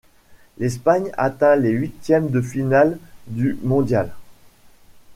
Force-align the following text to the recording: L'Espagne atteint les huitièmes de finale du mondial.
L'Espagne 0.57 1.11
atteint 1.15 1.55
les 1.55 1.69
huitièmes 1.69 2.31
de 2.31 2.41
finale 2.41 2.97
du 3.27 3.55
mondial. 3.61 4.11